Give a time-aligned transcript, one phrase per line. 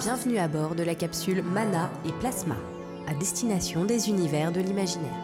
[0.00, 2.56] Bienvenue à bord de la capsule Mana et Plasma,
[3.08, 5.16] à destination des univers de l'imaginaire.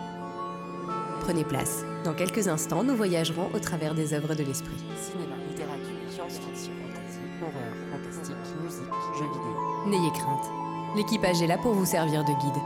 [1.21, 1.85] Prenez place.
[2.05, 4.83] Dans quelques instants, nous voyagerons au travers des œuvres de l'esprit.
[4.97, 8.83] Cinéma, littérature, science-fiction, fantasy, horreur, fantastique, musique,
[9.19, 9.87] jeux vidéo.
[9.89, 10.51] N'ayez crainte.
[10.97, 12.63] L'équipage est là pour vous servir de guide.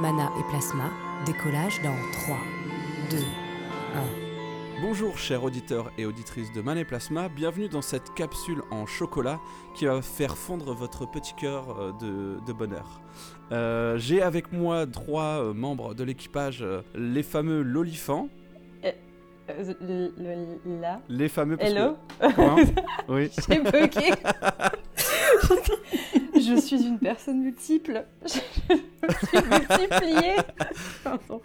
[0.00, 0.90] Mana et Plasma,
[1.24, 2.36] décollage dans 3,
[3.10, 3.16] 2,
[4.20, 4.23] 1.
[4.80, 9.40] Bonjour chers auditeurs et auditrices de Manet Plasma, bienvenue dans cette capsule en chocolat
[9.74, 13.00] qui va faire fondre votre petit cœur euh, de, de bonheur.
[13.52, 18.28] Euh, J'ai avec moi trois euh, membres de l'équipage, euh, les fameux Lolifants,
[20.66, 21.00] là.
[21.08, 21.56] les fameux...
[21.56, 22.32] parce Hello que-
[23.12, 23.30] Oui.
[23.48, 24.10] J'ai bugué.
[26.36, 28.04] Je suis une personne multiple.
[28.24, 30.36] Je suis multipliée.
[31.02, 31.40] Pardon.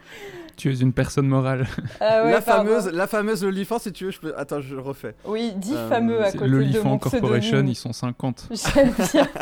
[0.60, 1.66] Tu es une personne morale.
[2.02, 2.70] Ah ouais, la, pardon.
[2.70, 4.38] fameuse, la fameuse Lolifant, si tu veux, je peux...
[4.38, 5.16] Attends, je le refais.
[5.24, 7.72] Oui, dix Euh, fameux à C'est côté de L'Olifant mon Corporation, pseudonyme.
[7.72, 8.50] ils sont 50.
[8.52, 9.28] J'aime bien.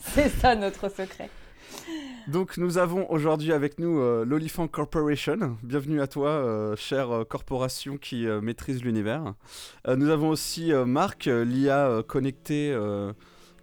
[0.00, 1.30] C'est ça notre secret.
[2.28, 5.56] Donc nous avons aujourd'hui avec nous euh, l'Olifant Corporation.
[5.62, 9.34] Bienvenue à toi, euh, chère euh, corporation qui euh, maîtrise l'univers.
[9.88, 13.12] Euh, nous avons aussi euh, Marc, euh, l'IA euh, connectée euh,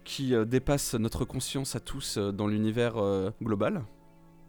[0.04, 2.92] qui dépasse notre conscience à tous dans l'univers
[3.42, 3.82] global.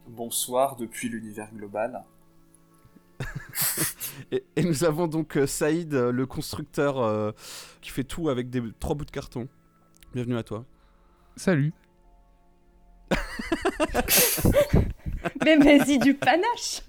[0.07, 2.03] Bonsoir depuis l'univers global.
[4.31, 7.31] Et, et nous avons donc euh, Saïd, euh, le constructeur euh,
[7.81, 9.47] qui fait tout avec des trois bouts de carton.
[10.13, 10.65] Bienvenue à toi.
[11.35, 11.73] Salut.
[15.43, 16.81] Mais vas-y, du panache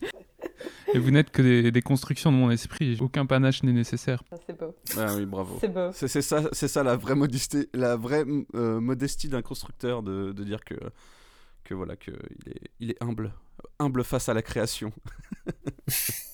[0.95, 2.97] Et vous n'êtes que des, des constructions de mon esprit.
[3.01, 4.23] Aucun panache n'est nécessaire.
[4.33, 5.59] Ah, C'est beau, Ah oui, bravo.
[5.61, 5.91] c'est beau.
[5.93, 10.33] C'est c'est ça, c'est ça la vraie modestie, la vraie euh, modestie d'un constructeur de,
[10.33, 10.75] de dire que
[11.67, 12.13] que voilà que
[12.81, 13.33] il est, humble,
[13.79, 14.93] humble face à la création.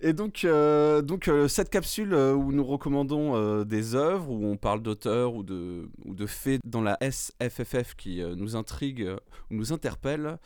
[0.00, 4.56] Et donc, euh, donc euh, cette capsule euh, où nous recommandons des œuvres, où on
[4.56, 9.08] parle d'auteurs ou de, ou de faits dans la SFFF qui nous intrigue
[9.50, 10.38] ou nous interpelle.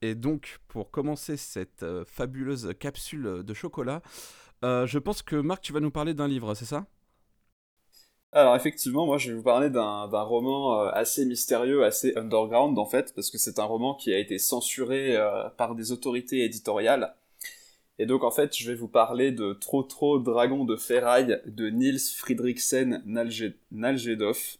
[0.00, 4.02] Et donc, pour commencer cette fabuleuse capsule de chocolat,
[4.62, 6.86] je pense que Marc, tu vas nous parler d'un livre, c'est ça?
[8.34, 12.84] Alors effectivement, moi je vais vous parler d'un roman euh, assez mystérieux, assez underground en
[12.84, 17.14] fait, parce que c'est un roman qui a été censuré euh, par des autorités éditoriales.
[18.00, 21.68] Et donc en fait, je vais vous parler de Trop Trop Dragon de Ferraille de
[21.70, 24.58] Niels Friedrichsen Nalge- Naljedov,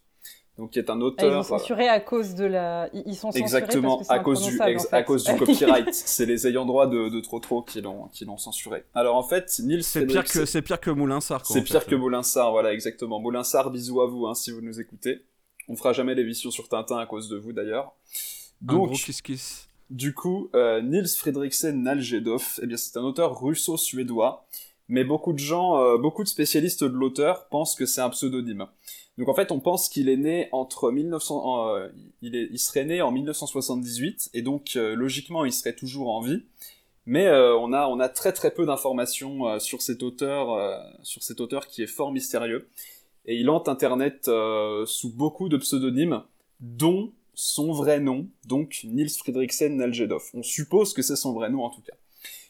[0.57, 1.39] donc qui est un Ah, ils auteur...
[1.39, 2.89] ont censuré à cause de la.
[2.93, 4.95] Ils ils sont censurés Exactement, parce que c'est à cause du, ex- en fait.
[4.95, 5.93] à cause du copyright.
[5.93, 8.83] c'est les ayants droit de, de Trop Trop qui l'ont qui l'ont censuré.
[8.93, 11.43] Alors en fait, Niels C'est pire Friedrichsen- que c'est pire que Moulinsart.
[11.43, 11.89] quoi, C'est pire fait.
[11.89, 13.19] que Moulinsart, voilà, exactement.
[13.19, 15.25] Moulinsart, bisous à vous, hein, si vous nous écoutez.
[15.67, 17.91] On fera jamais l'émission sur Tintin à cause de vous, d'ailleurs.
[18.63, 19.67] Un gros Donc, kiss kiss.
[19.89, 24.45] du coup, euh, Niels Fredriksen Naljedov, eh bien, c'est un auteur russo-suédois,
[24.87, 28.67] mais beaucoup de gens, euh, beaucoup de spécialistes de l'auteur pensent que c'est un pseudonyme.
[29.17, 31.87] Donc en fait, on pense qu'il est né entre 1900, euh,
[32.21, 36.21] il, est, il serait né en 1978, et donc euh, logiquement, il serait toujours en
[36.21, 36.43] vie.
[37.05, 40.77] Mais euh, on a on a très très peu d'informations euh, sur cet auteur, euh,
[41.03, 42.67] sur cet auteur qui est fort mystérieux,
[43.25, 44.29] et il hante Internet
[44.85, 46.21] sous beaucoup de pseudonymes,
[46.59, 50.23] dont son vrai nom, donc Niels Fredriksen Naljedov.
[50.33, 51.93] On suppose que c'est son vrai nom en tout cas.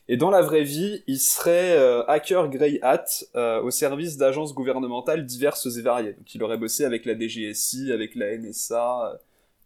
[0.08, 3.06] Et dans la vraie vie, il serait euh, hacker Grey Hat
[3.36, 6.14] euh, au service d'agences gouvernementales diverses et variées.
[6.14, 9.18] Donc il aurait bossé avec la DGSI, avec la NSA, euh,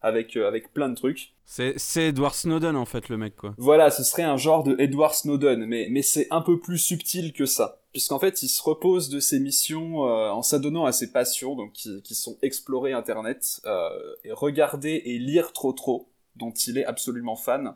[0.02, 1.34] avec, euh, avec plein de trucs.
[1.46, 3.54] C'est c'est Edward Snowden en fait le mec quoi.
[3.58, 7.34] Voilà, ce serait un genre de Edward Snowden, mais, mais c'est un peu plus subtil
[7.34, 7.82] que ça.
[7.92, 11.74] Puisqu'en fait, il se repose de ses missions euh, en s'adonnant à ses passions, donc
[11.74, 13.90] qui, qui sont explorer Internet, euh,
[14.24, 17.76] et regarder et lire trop trop, dont il est absolument fan,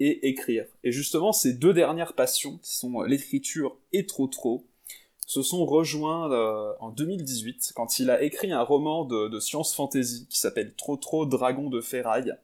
[0.00, 0.66] et écrire.
[0.84, 4.66] Et justement, ces deux dernières passions, qui sont euh, l'écriture et trop trop,
[5.26, 10.38] se sont rejoints euh, en 2018, quand il a écrit un roman de, science-fantasy qui
[10.38, 12.34] s'appelle Trop trop Dragon de Ferraille,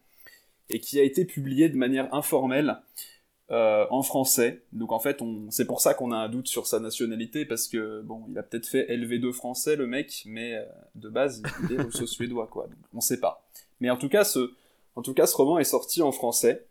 [0.68, 2.78] et qui a été publié de manière informelle
[3.50, 4.62] euh, en français.
[4.72, 5.20] Donc en fait,
[5.50, 8.42] c'est pour ça qu'on a un doute sur sa nationalité, parce que bon, il a
[8.42, 10.64] peut-être fait LV2 français le mec, mais euh,
[10.96, 12.64] de base, il est russo-suédois quoi.
[12.64, 13.46] Donc on sait pas.
[13.80, 14.52] Mais en tout cas, ce,
[14.96, 16.66] en tout cas, ce roman est sorti en français,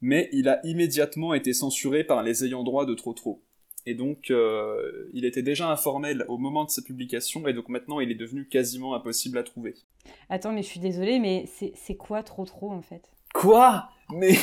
[0.00, 3.42] mais il a immédiatement été censuré par les ayants droit de Trop Trop.
[3.88, 8.00] Et donc, euh, il était déjà informel au moment de sa publication, et donc maintenant,
[8.00, 9.74] il est devenu quasiment impossible à trouver.
[10.28, 13.02] Attends, mais je suis désolée, mais c'est quoi trop trop en fait?
[13.32, 13.88] Quoi?
[14.12, 14.34] Mais,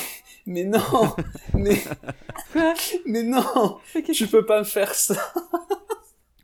[0.46, 0.80] mais non,
[1.54, 1.76] mais,
[3.06, 3.78] mais non,
[4.14, 5.34] tu peux pas me faire ça.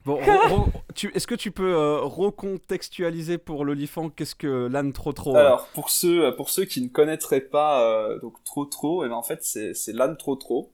[0.10, 0.20] Bon,
[1.14, 5.92] est-ce que tu peux euh, recontextualiser pour l'olifant qu'est-ce que l'âne trop trop Alors, pour
[5.92, 9.44] ceux, pour ceux qui ne connaîtraient pas euh, donc trop trop, et ben en fait
[9.44, 10.74] c'est c'est l'âne trop trop.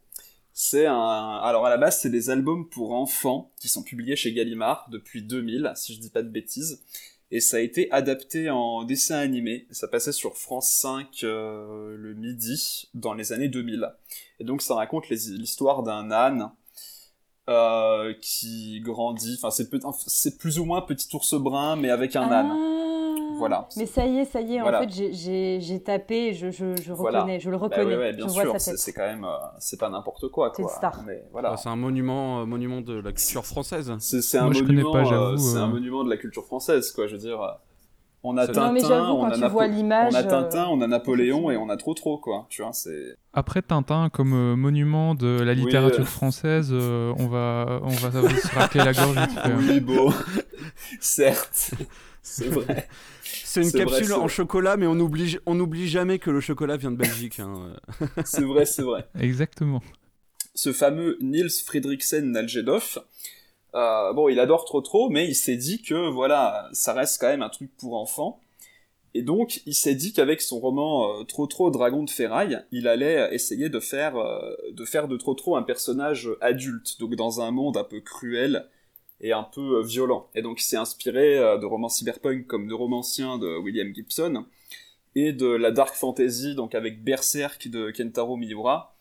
[0.53, 1.39] C'est un.
[1.43, 5.21] Alors à la base, c'est des albums pour enfants qui sont publiés chez Gallimard depuis
[5.21, 6.81] 2000, si je dis pas de bêtises.
[7.31, 9.67] Et ça a été adapté en dessin animé.
[9.71, 13.91] Ça passait sur France 5 euh, le midi dans les années 2000.
[14.39, 16.51] Et donc ça raconte l'histoire d'un âne
[17.50, 19.36] euh, qui grandit.
[19.39, 22.50] Enfin, c'est peut- c'est plus ou moins petit ours brun, mais avec un âne.
[22.51, 22.71] Ah.
[23.38, 23.68] Voilà.
[23.75, 24.80] Mais ça y est, ça y est, Voilà.
[24.80, 27.19] en fait, j'ai- j'ai j'ai tapé, je, je, je Voilà.
[27.19, 27.86] reconnais, je le Bah reconnais.
[27.86, 30.63] ouais, ouais, bien je sûr, c'est c'est quand même, euh, c'est pas n'importe quoi, C'est
[30.63, 30.71] quoi.
[30.71, 31.03] star.
[31.06, 31.51] Mais voilà.
[31.53, 33.91] Ah, c'est un monument, euh, monument de la culture française.
[34.00, 35.06] C'est c'est un Moi, je connais monument, pas, euh,
[35.36, 35.68] j'avoue, c'est un euh.
[35.68, 37.07] monument de la culture française, quoi.
[37.07, 37.51] Je veux dire, euh,
[38.27, 38.88] on a Tintin, Non, mais on
[39.22, 40.13] quand a tu Napo- vois l'image.
[40.13, 42.48] on a Tintin, on a Napoléon et on a trop trop, quoi.
[42.50, 43.16] Tu vois, c'est.
[43.33, 46.06] Après Tintin, comme euh, monument de la littérature euh.
[46.06, 49.18] française, euh, on va, on va se racler la gorge.
[49.60, 50.12] Oui, beau.
[51.00, 51.72] Certes,
[52.22, 52.88] c'est vrai.
[53.24, 54.30] C'est une vrai, capsule en vrai.
[54.30, 57.39] chocolat, mais on oublie, on n'oublie jamais que le chocolat vient de Belgique.
[57.39, 57.74] hein.
[58.25, 59.07] C'est vrai, c'est vrai.
[59.19, 59.81] Exactement.
[60.54, 63.00] ce fameux Niels Fredriksen Naljedov,
[63.75, 67.27] euh, bon, il adore trop trop, mais il s'est dit que voilà, ça reste quand
[67.27, 68.39] même un truc pour enfants.
[69.13, 72.88] Et donc, il s'est dit qu'avec son roman euh, Trop Trop Dragon de Ferraille, il
[72.88, 77.42] allait essayer de faire, euh, de faire de Trop Trop un personnage adulte, donc dans
[77.42, 78.68] un monde un peu cruel
[79.22, 80.30] et un peu violent.
[80.36, 84.45] Et donc, il s'est inspiré de romans cyberpunk comme de romanciens de William Gibson
[85.16, 88.98] et de la dark fantasy, donc avec Berserk de Kentaro Miura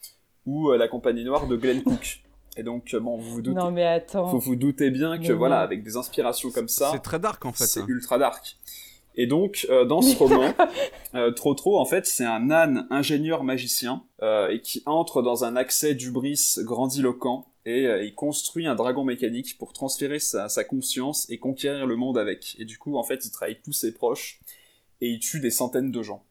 [0.46, 2.23] ou La Compagnie Noire de Glenn Cook.
[2.56, 4.26] Et donc, euh, bon, vous vous doutez, Non, mais attends.
[4.26, 5.62] vous vous doutez bien que Mais voilà, non.
[5.62, 7.66] avec des inspirations comme ça, C'est très dark en fait.
[7.66, 7.86] c'est hein.
[7.88, 8.56] ultra dark.
[9.16, 10.52] Et donc, euh, dans ce roman,
[11.14, 15.44] euh, Trop Trop, en fait, c'est un âne ingénieur magicien euh, et qui entre dans
[15.44, 20.64] un accès d'ubris grandiloquent et euh, il construit un dragon mécanique pour transférer sa, sa
[20.64, 22.56] conscience et conquérir le monde avec.
[22.58, 24.40] Et du coup, en fait, il trahit tous ses proches
[25.00, 26.24] et il tue des centaines de gens.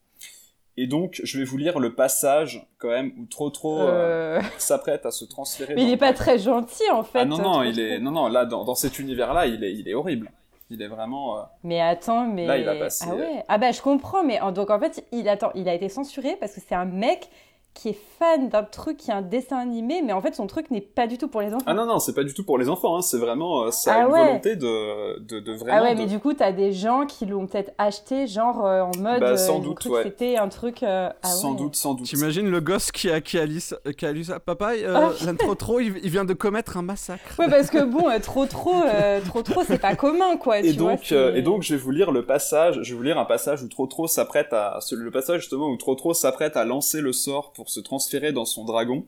[0.75, 4.41] Et donc, je vais vous lire le passage, quand même, où Trop Trop euh, Euh,
[4.57, 7.19] s'apprête à se transférer Mais il le est pas très gentil en fait.
[7.19, 7.99] ah non, non, trop, il est...
[7.99, 10.31] non, non, là, dans, dans cet univers-là, il est, il est horrible.
[10.71, 11.37] Il est vraiment...
[11.37, 12.47] euh, Mais attends, mais.
[12.47, 13.43] Là, il va passer, Ah ouais.
[13.47, 16.35] Ah bah je comprends, mais en- donc en fait, il attend, il a été censuré
[16.39, 17.29] parce que c'est un mec
[17.73, 20.69] qui est fan d'un truc qui est un dessin animé, mais en fait son truc
[20.69, 21.63] n'est pas du tout pour les enfants.
[21.65, 23.63] Ah non, non, c'est pas du tout pour les enfants, hein, c'est vraiment...
[23.63, 24.25] euh, ça a Ah une ouais.
[24.27, 25.79] volonté de, de, de vraiment...
[25.79, 28.81] Ah ouais, de- mais du coup, t'as des gens qui l'ont peut-être acheté, genre euh,
[28.83, 29.19] en mode.
[29.21, 30.03] Bah, euh, sans doute, ouais.
[30.03, 30.83] C'était un truc.
[30.83, 31.57] euh, ah Sans ouais.
[31.57, 32.05] doute, sans doute.
[32.05, 34.39] T'imagines le gosse qui a, qui a, lu, ça- qui a lu ça?
[34.39, 35.11] Papa, euh, Ah.
[35.25, 37.39] l'âne trop trop, il, il vient de commettre un massacre.
[37.39, 40.59] Ouais, parce que bon, euh, trop trop, euh, trop trop, c'est pas commun, quoi.
[40.59, 42.97] Et tu vois, donc, euh, et donc, je vais vous lire le passage, je vais
[42.97, 44.77] vous lire un passage où Trop Trop s'apprête à...
[44.91, 48.45] Le passage, justement, où Trop Trop s'apprête à lancer le sort pour se transférer dans
[48.45, 49.07] son dragon.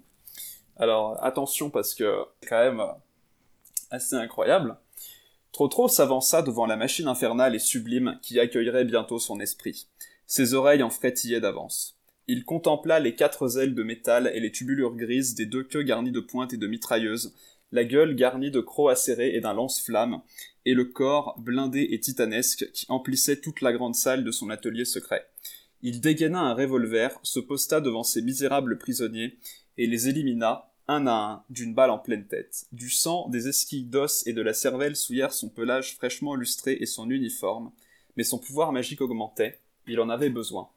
[0.78, 2.84] Alors, attention, parce que c'est quand même
[3.92, 4.78] assez incroyable.
[5.52, 9.88] Trop s'avança devant la machine infernale et sublime qui accueillerait bientôt son esprit.
[10.28, 11.98] Ses oreilles en frétillaient d'avance.
[12.28, 16.12] Il contempla les quatre ailes de métal et les tubulures grises des deux queues garnies
[16.12, 17.34] de pointes et de mitrailleuses,
[17.72, 20.22] la gueule garnie de crocs acérés et d'un lance-flamme,
[20.66, 24.86] et le corps blindé et titanesque qui emplissait toute la grande salle de son atelier
[24.86, 25.28] secret.
[25.88, 29.38] Il dégaina un revolver, se posta devant ces misérables prisonniers,
[29.78, 32.66] et les élimina, un à un, d'une balle en pleine tête.
[32.72, 36.88] Du sang, des esquilles d'os et de la cervelle souillèrent son pelage fraîchement lustré et
[36.88, 37.72] son uniforme,
[38.18, 40.70] mais son pouvoir magique augmentait, il en avait besoin.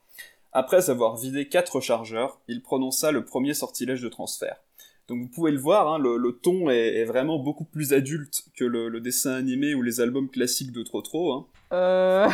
[0.53, 4.61] Après avoir vidé quatre chargeurs, il prononça le premier sortilège de transfert.
[5.09, 8.45] Donc vous pouvez le voir, hein, le, le ton est, est vraiment beaucoup plus adulte
[8.55, 11.33] que le, le dessin animé ou les albums classiques de Trop.
[11.33, 11.47] Hein.
[11.73, 12.29] Euh,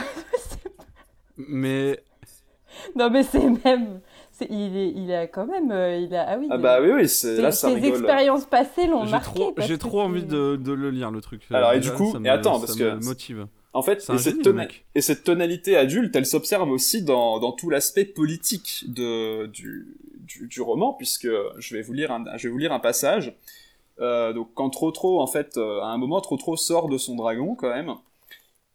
[1.37, 2.03] Mais
[2.97, 4.01] Non, mais c'est même.
[4.33, 5.71] c'est- Il, est, il a quand même.
[5.71, 6.27] euh, il a...
[6.29, 7.91] Ah oui, Ah bah oui, oui, c'est, là ça ses rigole.
[8.01, 9.45] expériences passées l'ont j'ai marqué.
[9.59, 11.43] j'ai trop envie de, de le lire le truc.
[11.51, 13.47] Alors, et du coup- ça et me- attends, parce que- motive.
[13.77, 17.41] En fait, C'est et un cette, génie, et cette tonalité adulte, elle s'observe aussi dans,
[17.41, 21.27] dans tout l'aspect politique de, du, du, du roman, puisque
[21.59, 23.35] je vais vous lire un, je vais vous lire un passage.
[24.01, 27.57] Euh, donc quand Trop, en fait, euh, à un moment, Trop sort de son dragon,
[27.57, 27.95] quand même,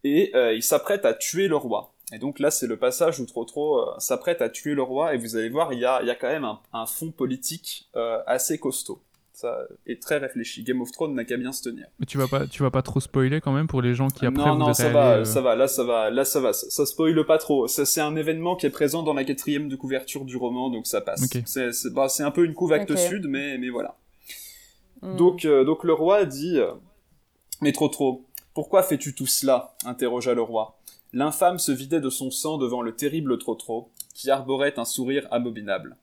[0.04, 1.94] et euh, il s'apprête à tuer le roi.
[2.12, 5.18] Et donc là, c'est le passage où Trop euh, s'apprête à tuer le roi, et
[5.18, 7.90] vous allez voir, il y a, il y a quand même un, un fond politique
[7.96, 9.00] euh, assez costaud.
[9.32, 10.64] Ça est très réfléchi.
[10.64, 11.86] Game of Thrones n'a qu'à bien se tenir.
[11.98, 14.26] Mais tu vas pas, tu vas pas trop spoiler quand même pour les gens qui
[14.26, 16.52] après non, non, voudraient ça va, euh, ça va, là, ça va, là, ça va,
[16.52, 17.66] ça, ça spoile pas trop.
[17.70, 20.88] Ça, c'est un événement qui est présent dans la quatrième de couverture du roman, donc
[20.88, 21.24] ça passe.
[21.24, 21.42] Ok.
[21.46, 23.96] C'est, c'est, bah, c'est un peu une couve acte sud, mais, mais voilà.
[25.02, 25.16] Hmm.
[25.16, 26.74] Donc, euh, donc le roi dit, euh,
[27.62, 28.26] mais trop trop,
[28.60, 30.82] pourquoi fais-tu tout cela interrogea le roi.
[31.14, 35.96] L'infâme se vidait de son sang devant le terrible trop, qui arborait un sourire abominable.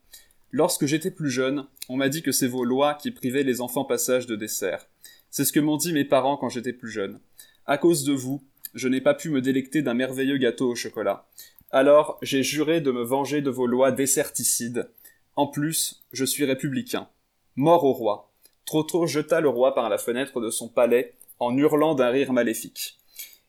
[0.49, 3.85] Lorsque j'étais plus jeune, on m'a dit que c'est vos lois qui privaient les enfants
[3.85, 4.87] passage de dessert.
[5.29, 7.19] C'est ce que m'ont dit mes parents quand j'étais plus jeune.
[7.67, 8.41] À cause de vous,
[8.73, 11.27] je n'ai pas pu me délecter d'un merveilleux gâteau au chocolat.
[11.69, 14.89] Alors, j'ai juré de me venger de vos lois desserticides.
[15.35, 17.07] En plus, je suis républicain.
[17.55, 18.31] Mort au roi.
[18.65, 22.97] Trotro jeta le roi par la fenêtre de son palais en hurlant d'un rire maléfique.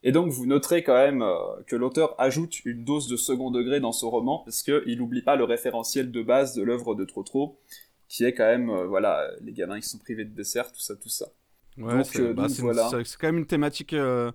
[0.04, 1.35] Et donc vous noterez quand même euh,
[1.66, 5.35] que l'auteur ajoute une dose de second degré dans son roman, parce qu'il n'oublie pas
[5.37, 7.59] le référentiel de base de l'œuvre de Trotro,
[8.09, 10.95] qui est quand même, euh, voilà, les gamins qui sont privés de dessert, tout ça,
[10.97, 11.26] tout ça.
[11.76, 12.88] Ouais, c'est euh, bah, c'est voilà.
[12.92, 14.30] quand même une thématique, euh,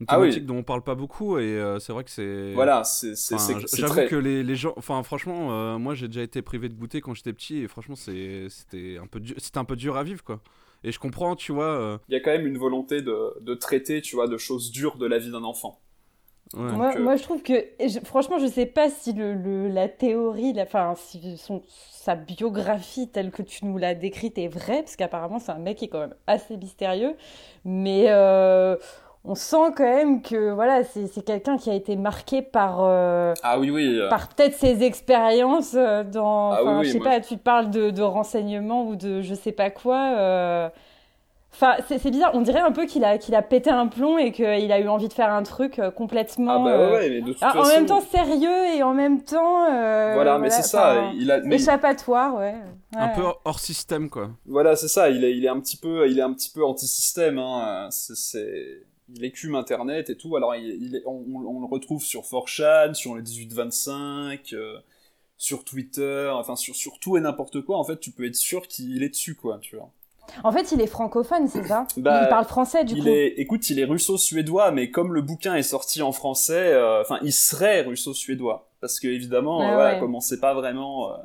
[0.00, 0.26] une Ah oui.
[0.28, 2.52] thématique dont on parle pas beaucoup et euh, c'est vrai que c'est.
[2.54, 4.08] Voilà, c'est Enfin, J'avoue très...
[4.08, 7.14] que les, les gens, enfin franchement, euh, moi j'ai déjà été privé de goûter quand
[7.14, 10.40] j'étais petit et franchement c'était un peu dur, c'était un peu dur à vivre quoi.
[10.84, 11.64] Et je comprends, tu vois.
[11.80, 14.70] euh, Il y a quand même une volonté de, de traiter, tu vois, de choses
[14.70, 15.80] dures de la vie d'un enfant.
[16.54, 16.60] ouais.
[16.70, 19.68] Moi, Donc, euh, moi, je trouve que, je- franchement, je sais pas si le, le-
[19.68, 24.48] la théorie, la, enfin, si son, sa biographie telle que tu nous l'as décrite est
[24.48, 27.16] vraie, parce qu'apparemment, c'est un mec qui est quand même assez mystérieux,
[27.64, 28.76] mais euh,
[29.24, 33.34] on sent quand même que, voilà, c'est c'est quelqu'un qui a été marqué par, euh,
[33.42, 33.98] Ah oui, oui.
[34.00, 37.70] euh, par peut-être ses expériences euh, dans, Ah oui, je sais moi, pas, tu parles
[37.70, 40.14] de, de renseignements ou de je sais pas quoi.
[40.16, 40.68] euh,
[41.54, 44.16] Enfin, c'est c'est bizarre, on dirait un peu qu'il a, qu'il a pété un plomb
[44.16, 46.64] et qu'il a eu envie de faire un truc euh, Ah complètement.
[46.64, 47.58] bah ouais, euh, ouais, mais de toute façon...
[47.58, 49.66] en même temps sérieux et en même temps.
[49.70, 51.40] euh, voilà, mais c'est ça, il a...
[51.40, 52.54] mais- Échappatoire, ouais.
[52.96, 53.12] Un Ouais.
[53.14, 54.30] peu hors- hors système quoi.
[54.46, 56.64] Voilà, c'est ça, il est, il est un petit peu, il est un petit peu
[56.64, 57.86] anti-système, hein.
[57.90, 58.82] c'est, c'est-
[59.14, 64.52] il écume Internet et tout, alors il, on, le retrouve sur 4chan, sur le 1825,
[64.52, 64.78] euh,
[65.36, 68.66] sur Twitter, enfin sur, sur tout et n'importe quoi, en fait, tu peux être sûr
[68.68, 69.90] qu'il est dessus, quoi, tu vois.
[70.44, 71.86] En fait, il est francophone, c'est ça?
[71.96, 73.08] Bah, Il parle français, du il coup.
[73.08, 77.18] est, écoute, il est russo-suédois, mais comme le bouquin est sorti en français, euh, enfin,
[77.22, 78.68] il serait russo-suédois.
[78.80, 79.98] Parce que, évidemment, Ah ouais.
[80.00, 81.16] comme on sait pas vraiment, euh,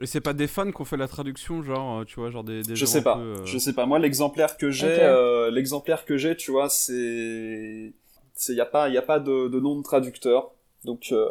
[0.00, 2.42] Et c'est pas des fans qui ont fait la traduction, genre, euh, tu vois, genre
[2.44, 2.62] des.
[2.62, 3.84] des Je gens sais pas, peu, euh, je sais pas.
[3.86, 7.92] Moi, l'exemplaire que j'ai, euh, l'exemplaire que j'ai, tu vois, c'est,
[8.34, 10.52] c'est y a pas, y a pas de, de nom de traducteur,
[10.84, 11.28] donc euh,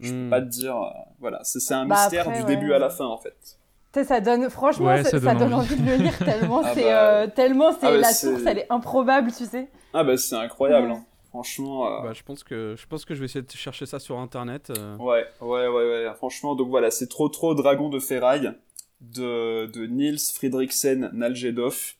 [0.00, 0.24] je hmm.
[0.24, 0.76] peux pas te dire.
[0.76, 0.90] euh,
[1.20, 2.56] voilà, c'est c'est un Bah, mystère après, du ouais.
[2.56, 3.58] début à la fin, en fait.
[4.04, 5.74] Ça donne, franchement, Ouais, ça, ça ça donne donne envie.
[5.74, 5.82] envie.
[5.82, 8.42] de le lire tellement Ah c'est, bah, euh, tellement c'est ah bah, la c'est- source,
[8.46, 9.68] elle est improbable, tu sais.
[9.94, 10.94] Ah bah c'est incroyable, Ouais.
[10.96, 11.04] hein.
[11.32, 11.86] Franchement.
[11.86, 14.18] euh, Bah, je pense que je pense que je vais essayer de chercher ça sur
[14.18, 14.70] internet.
[14.70, 14.96] euh.
[14.98, 16.14] Ouais, ouais, ouais, ouais.
[16.16, 18.52] Franchement, donc voilà, c'est trop, trop Dragon de ferraille
[19.00, 21.94] de, de Niels Friedrichsen Naljedov.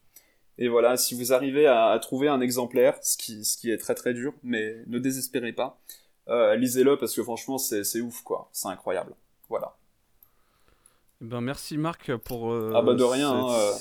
[0.58, 3.78] Et voilà, si vous arrivez à, à trouver un exemplaire, ce qui, ce qui est
[3.78, 5.80] très très dur, mais ne désespérez pas,
[6.28, 8.48] euh, lisez-le parce que franchement, c'est ouf, quoi.
[8.52, 9.14] C'est incroyable.
[9.48, 9.74] Voilà.
[11.22, 12.52] Eh Ben merci Marc pour.
[12.74, 13.72] Ah bah de rien, hein.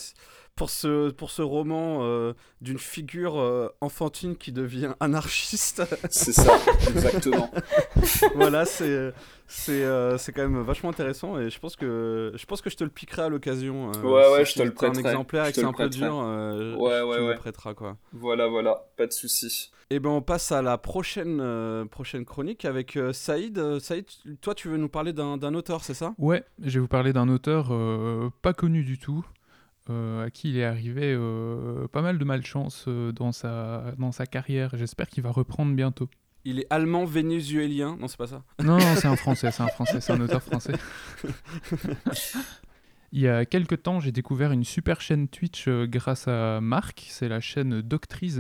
[0.56, 5.82] Pour ce, pour ce roman euh, d'une figure euh, enfantine qui devient anarchiste.
[6.12, 6.56] C'est ça,
[6.90, 7.50] exactement.
[8.36, 9.12] voilà, c'est
[9.48, 12.76] c'est euh, c'est quand même vachement intéressant et je pense que je pense que je
[12.78, 13.92] te le piquerai à l'occasion.
[13.96, 15.66] euh, Ouais, ouais, si je te le t'as un prêterai, exemplaire je et que c'est
[15.66, 16.00] un peu prêterai.
[16.00, 17.34] dur, euh, Ouais, tu ouais, me ouais.
[17.34, 17.98] le prêteras quoi.
[18.14, 19.72] Voilà, voilà, pas de souci.
[19.90, 23.58] Et ben on passe à la prochaine euh, prochaine chronique avec euh, Saïd.
[23.58, 24.06] Euh, Saïd,
[24.42, 26.14] toi tu veux nous parler d'un d'un auteur, c'est ça?
[26.18, 29.26] Ouais, je vais vous parler d'un auteur euh, pas connu du tout,
[29.92, 34.12] euh, à qui il est arrivé euh, pas mal de malchance euh, dans, sa, dans
[34.12, 34.72] sa carrière.
[34.76, 36.10] J'espère qu'il va reprendre bientôt.
[36.46, 39.68] Il est allemand vénézuélien, non c'est pas ça Non, non, c'est un français, c'est un
[39.68, 40.74] français, c'est un auteur français.
[43.14, 47.06] Il y a quelques temps, j'ai découvert une super chaîne Twitch euh, grâce à Marc,
[47.10, 48.40] c'est la chaîne Doctrice,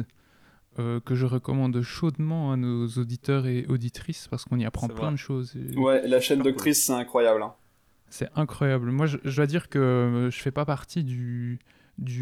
[0.79, 4.95] euh, que je recommande chaudement à nos auditeurs et auditrices parce qu'on y apprend plein
[5.07, 5.11] vrai.
[5.11, 5.55] de choses.
[5.57, 7.43] et- Ouais, la chaîne doctrice, c'est incroyable.
[7.43, 7.53] hein.
[8.11, 8.91] C'est incroyable.
[8.91, 11.59] Moi, je, dois dire que euh, je fais pas partie du,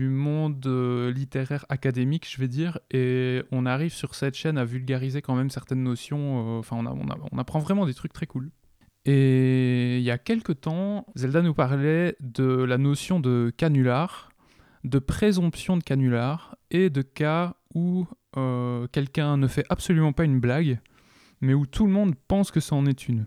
[0.08, 5.24] monde euh, littéraire académique, je vais dire, et on arrive sur cette chaîne à vulgariser
[5.24, 6.58] quand même certaines notions.
[6.58, 8.51] euh, Enfin, on, apprend vraiment des trucs très cool.
[9.05, 14.29] Et il y a quelques temps, Zelda nous parlait de la notion de canular,
[14.84, 18.05] de présomption de canular, et de cas où
[18.91, 20.79] quelqu'un ne fait absolument pas une blague,
[21.41, 23.25] mais où tout le monde pense que ça en est une.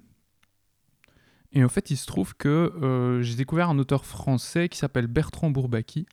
[1.55, 2.49] Et en fait, il se trouve que
[2.83, 6.07] euh, j'ai découvert un auteur français qui s'appelle Bertrand Bourbaki,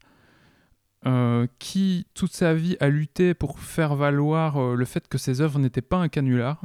[1.05, 5.39] euh, qui toute sa vie a lutté pour faire valoir euh, le fait que ses
[5.39, 6.61] œuvres n'étaient pas un canular,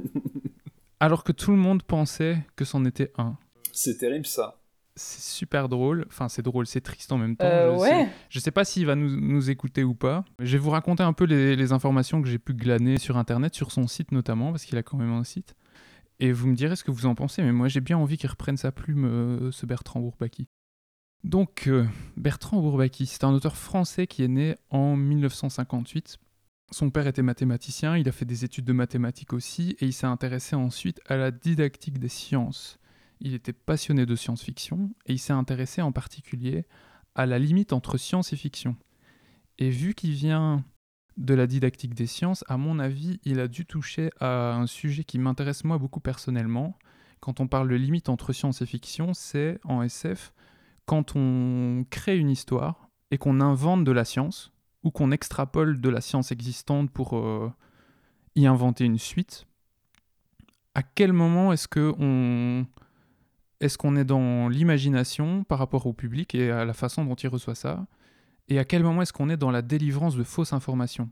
[1.00, 3.36] alors que tout le monde pensait que c'en était un.
[3.72, 4.56] C'est terrible ça.
[4.96, 7.46] C'est super drôle, enfin c'est drôle, c'est triste en même temps.
[7.46, 7.88] Euh, je, ouais.
[7.88, 10.24] sais, je sais pas s'il va nous, nous écouter ou pas.
[10.40, 13.54] Je vais vous raconter un peu les, les informations que j'ai pu glaner sur internet,
[13.54, 15.54] sur son site notamment, parce qu'il a quand même un site.
[16.20, 18.28] Et vous me direz ce que vous en pensez, mais moi j'ai bien envie qu'il
[18.28, 20.48] reprenne sa plume, euh, ce Bertrand Bourbaki.
[21.24, 21.86] Donc, euh,
[22.16, 26.18] Bertrand Bourbaki, c'est un auteur français qui est né en 1958.
[26.72, 30.06] Son père était mathématicien, il a fait des études de mathématiques aussi, et il s'est
[30.06, 32.78] intéressé ensuite à la didactique des sciences.
[33.20, 36.64] Il était passionné de science-fiction, et il s'est intéressé en particulier
[37.14, 38.76] à la limite entre science et fiction.
[39.58, 40.64] Et vu qu'il vient
[41.20, 45.04] de la didactique des sciences, à mon avis, il a dû toucher à un sujet
[45.04, 46.76] qui m'intéresse moi beaucoup personnellement.
[47.20, 50.32] Quand on parle de limite entre science et fiction, c'est en SF
[50.86, 55.88] quand on crée une histoire et qu'on invente de la science, ou qu'on extrapole de
[55.88, 57.52] la science existante pour euh,
[58.34, 59.46] y inventer une suite,
[60.74, 62.66] à quel moment est-ce qu'on
[63.96, 67.86] est dans l'imagination par rapport au public et à la façon dont il reçoit ça?
[68.50, 71.08] Et à quel moment est-ce qu'on est dans la délivrance de fausses informations?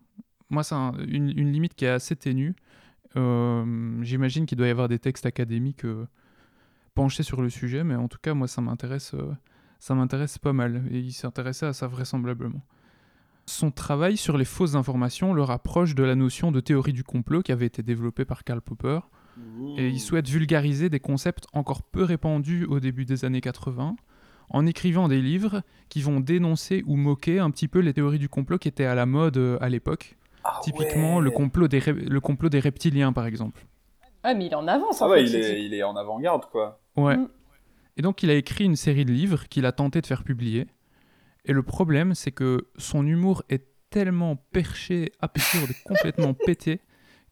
[0.50, 2.54] Moi, c'est un- une, une limite qui est assez ténue.
[3.16, 6.07] Euh, J'imagine qu'il doit y avoir des textes académiques euh,
[6.95, 9.33] penchés sur le sujet, mais en tout cas, moi, ça m'intéresse, euh,
[9.78, 10.85] ça m'intéresse pas mal.
[10.90, 12.62] Et il s'intéressait à ça vraisemblablement.
[13.47, 17.42] Son travail sur les fausses informations le rapproche de la notion de théorie du complot
[17.42, 19.00] qui avait été développée par Karl Popper.
[19.78, 23.95] Et il souhaite vulgariser des concepts encore peu répandus au début des années 80
[24.50, 28.28] en écrivant des livres qui vont dénoncer ou moquer un petit peu les théories du
[28.28, 30.16] complot qui étaient à la mode euh, à l'époque.
[30.44, 31.24] Ah Typiquement ouais.
[31.24, 33.66] le, complot des ré- le complot des reptiliens par exemple.
[34.22, 35.58] Ah, mais il est en avance, en Ah ouais, fait, il est, type.
[35.66, 36.80] il est en avant-garde, quoi.
[36.96, 37.16] Ouais.
[37.16, 37.28] Mm.
[37.96, 40.66] Et donc il a écrit une série de livres qu'il a tenté de faire publier.
[41.44, 46.80] Et le problème c'est que son humour est tellement perché, absurde, complètement pété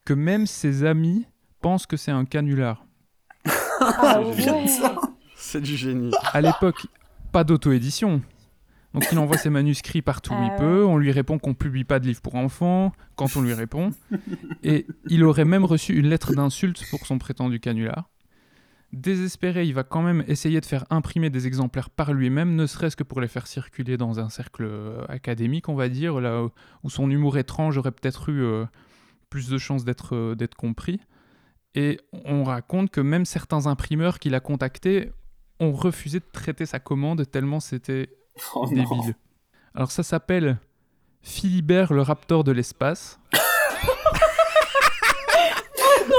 [0.05, 1.25] que même ses amis
[1.61, 2.85] pensent que c'est un canular.
[3.79, 4.35] Ah ouais.
[5.35, 6.11] C'est du génie.
[6.33, 6.87] à l'époque,
[7.37, 8.21] pas d'auto-édition.
[8.93, 10.57] Donc il envoie ses manuscrits partout où Ah il ouais.
[10.57, 13.91] peut, on lui répond qu'on publie pas de livres pour enfants, quand on lui répond.
[14.63, 18.09] Et il aurait même reçu une lettre d'insulte pour son prétendu canular.
[18.93, 22.95] Désespéré, il va quand même essayer de faire imprimer des exemplaires par lui-même, ne serait-ce
[22.95, 26.43] que pour les faire circuler dans un cercle euh, académique, on va dire, là
[26.83, 28.65] où- son humour étrange aurait peut-être eu euh,
[29.29, 30.99] plus de chances d'être euh, d'être compris.
[31.75, 35.11] Et on raconte que même certains imprimeurs qu'il a contactés
[35.59, 38.09] ont refusé de traiter sa commande tellement c'était
[38.53, 38.83] Oh non.
[38.83, 39.15] débile.
[39.75, 40.57] Alors ça s'appelle
[41.21, 43.19] Philibert le raptor de l'espace.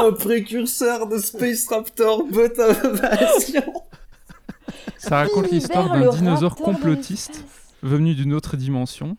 [0.00, 2.22] Un précurseur de Space Raptor
[2.58, 3.72] Invasion.
[4.96, 7.44] Ça raconte l'histoire d'un dinosaure complotiste
[7.82, 9.16] venu d'une autre dimension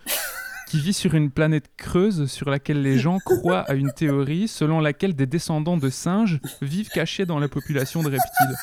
[0.69, 4.79] qui vit sur une planète creuse sur laquelle les gens croient à une théorie selon
[4.79, 8.55] laquelle des descendants de singes vivent cachés dans la population de reptiles.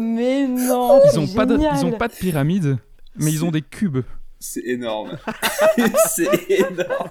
[0.00, 1.96] Mais non, Ils c'est ont pas de, ils ont génial.
[1.98, 2.78] pas de pyramide,
[3.16, 4.00] mais ils ont des cubes.
[4.40, 5.18] C'est énorme.
[6.08, 7.10] c'est énorme.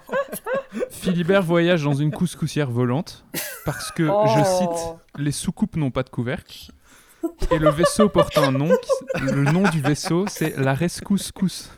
[0.90, 3.26] Philibert voyage dans une couscoussière volante
[3.66, 4.26] parce que, Oh.
[4.28, 6.72] je cite, les soucoupes n'ont pas de couvercle.
[7.52, 8.70] Et le vaisseau porte un nom.
[8.70, 11.70] qui- Le nom du vaisseau, c'est la Rescouscous.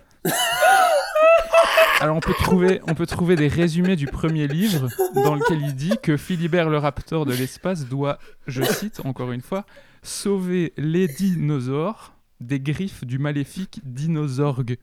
[2.01, 5.75] Alors on peut, trouver, on peut trouver des résumés du premier livre dans lequel il
[5.75, 9.65] dit que Philibert le raptor de l'espace doit, je cite encore une fois,
[10.01, 14.77] sauver les dinosaures des griffes du maléfique Dinosaurgue.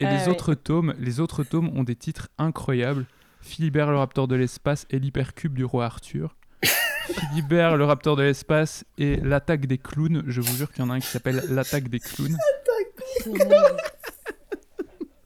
[0.00, 3.04] Et Ah les autres tomes, les autres tomes ont des titres incroyables.
[3.40, 6.36] Philibert le raptor de l'espace et l'hypercube du roi Arthur.
[6.62, 10.22] Philibert le raptor de l'espace et l'attaque des clowns.
[10.28, 12.36] Je vous jure qu'il y en a un qui s'appelle l'attaque des clowns.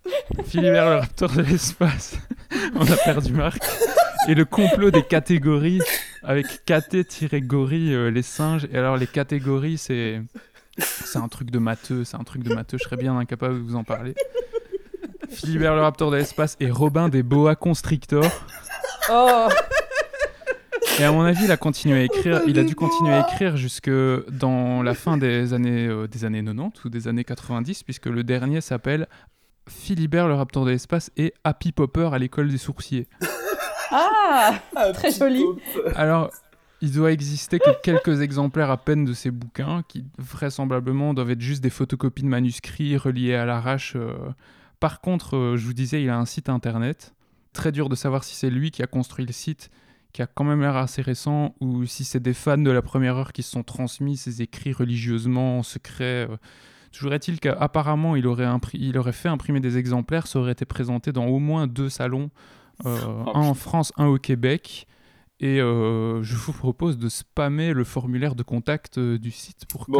[0.44, 2.16] Philibert le raptor de l'espace.
[2.74, 3.62] On a perdu Marc.
[4.28, 5.80] Et le complot des catégories
[6.22, 8.68] avec KT-gorille, euh, les singes.
[8.72, 10.20] Et alors les catégories, c'est
[10.78, 12.78] c'est un truc de matheux, c'est un truc de matheux.
[12.78, 14.14] Je serais bien incapable de vous en parler.
[15.28, 18.46] Philibert le raptor de l'espace et Robin des boa constrictors.
[19.10, 19.48] Oh,
[21.00, 22.42] Et à mon avis, il a continué à écrire.
[22.46, 23.90] Il a dû continuer à écrire jusque
[24.30, 28.22] dans la fin des années, euh, des années 90 ou des années 90, puisque le
[28.24, 29.08] dernier s'appelle
[29.68, 33.08] Philibert le raptor de l'espace et Happy Popper à l'école des sourciers.
[33.90, 35.42] ah, Ah, Très joli.
[35.94, 36.30] Alors,
[36.80, 41.40] il doit exister que quelques exemplaires à peine de ces bouquins, qui vraisemblablement doivent être
[41.40, 43.94] juste des photocopies de manuscrits reliés à l'arrache.
[43.96, 44.14] euh.
[44.80, 47.14] Par contre, euh, je vous disais, il a un site internet.
[47.52, 49.70] Très dur de savoir si c'est lui qui a construit le site,
[50.12, 53.16] qui a quand même l'air assez récent, ou si c'est des fans de la première
[53.16, 56.26] heure qui se sont transmis ces écrits religieusement en secret.
[56.28, 56.36] euh.
[56.92, 60.64] Toujours est-il qu'apparemment, il, aurait impri- il aurait fait imprimer des exemplaires, ça aurait été
[60.64, 62.30] présenté dans au moins deux salons,
[62.86, 62.96] euh,
[63.34, 64.86] un en France, un au Québec.
[65.44, 69.86] Et euh, je vous propose de spammer le formulaire de contact euh, du site pour
[69.86, 69.92] que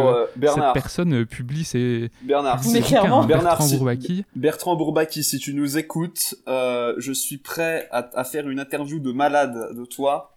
[0.46, 3.02] cette personne publie ses, Bernard, publie ses hein.
[3.02, 4.24] Bernard, Bertrand si- Bourbaki.
[4.37, 9.00] Bertrand Bourbaki, si tu nous écoutes, euh, je suis prêt à, à faire une interview
[9.00, 10.31] de malade de toi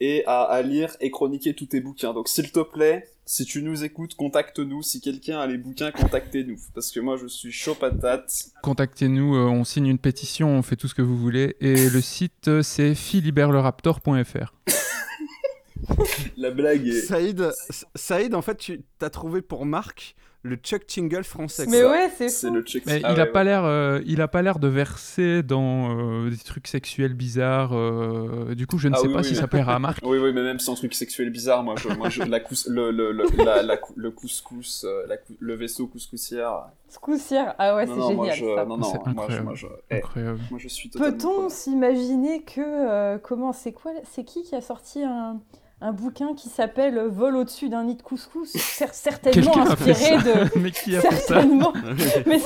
[0.00, 2.12] et à, à lire et chroniquer tous tes bouquins.
[2.12, 4.82] Donc s'il te plaît, si tu nous écoutes, contacte-nous.
[4.82, 6.58] Si quelqu'un a les bouquins, contactez-nous.
[6.74, 8.50] Parce que moi, je suis chaud patate.
[8.62, 11.56] Contactez-nous, euh, on signe une pétition, on fait tout ce que vous voulez.
[11.60, 14.54] Et le site, euh, c'est philiberleraptor.fr.
[16.36, 17.00] La blague est...
[17.00, 17.50] Saïd,
[17.94, 21.64] Saïd, en fait, tu as trouvé pour Marc le Chuck Tingle français.
[21.70, 22.84] Mais ouais, c'est le check.
[22.86, 23.44] Mais Ah il a ouais, pas ouais.
[23.46, 27.72] l'air, euh, il a pas l'air de verser dans euh, des trucs sexuels bizarres.
[27.74, 29.78] euh, du coup, je ne Ah sais oui, pas oui, si mais- ça plaira à
[29.78, 30.00] Marc.
[30.04, 32.90] Oui, oui, mais même sans truc sexuel bizarre, moi, je, moi, je, la cous, le,
[32.90, 36.66] le, le, la, la cou- le couscous, euh, la cou- le vaisseau couscoussière.
[36.90, 37.54] Scoussière.
[37.58, 38.64] Ah ouais, c'est non, moi, génial je, ça.
[38.66, 39.44] non, non, C'est moi, je, incroyable.
[39.46, 40.40] moi, je, eh, Incroyable.
[40.50, 41.16] moi, je suis totalement.
[41.16, 45.40] Peut-on s'imaginer que euh, comment c'est quoi c'est qui qui a sorti un,
[45.86, 49.90] un bouquin qui s'appelle Vol au-dessus d'un nid de couscous Cer- certainement Quelqu'un a fait
[49.90, 50.44] inspiré ça.
[50.44, 51.42] de Mais qui a fait ça
[52.26, 52.40] mais